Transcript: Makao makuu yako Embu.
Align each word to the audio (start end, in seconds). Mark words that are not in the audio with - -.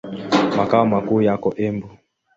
Makao 0.57 0.85
makuu 0.85 1.21
yako 1.21 1.53
Embu. 1.57 1.89